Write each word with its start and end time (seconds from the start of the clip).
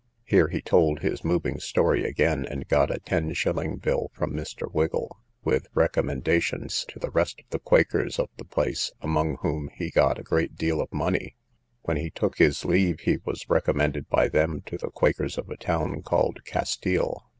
Here 0.23 0.47
he 0.47 0.63
told 0.63 1.01
his 1.01 1.23
moving 1.23 1.59
story 1.59 2.05
again, 2.05 2.43
and 2.43 2.67
got 2.67 2.89
a 2.89 2.97
ten 2.97 3.31
shilling 3.33 3.75
bill 3.77 4.09
from 4.15 4.33
Mr. 4.33 4.67
Wiggil, 4.73 5.15
with 5.43 5.67
recommendations 5.75 6.85
to 6.87 6.97
the 6.97 7.11
rest 7.11 7.39
of 7.39 7.45
the 7.51 7.59
quakers 7.59 8.17
of 8.17 8.29
the 8.37 8.43
place, 8.43 8.91
among 9.01 9.37
whom 9.41 9.69
he 9.75 9.91
got 9.91 10.17
a 10.17 10.23
great 10.23 10.55
deal 10.55 10.81
of 10.81 10.91
money. 10.91 11.35
When 11.83 11.97
he 11.97 12.09
took 12.09 12.39
his 12.39 12.65
leave, 12.65 13.01
he 13.01 13.19
was 13.25 13.47
recommended 13.47 14.09
by 14.09 14.27
them 14.27 14.63
to 14.65 14.77
the 14.79 14.89
quakers 14.89 15.37
of 15.37 15.51
a 15.51 15.55
town 15.55 16.01
called 16.01 16.43
Castile. 16.45 17.27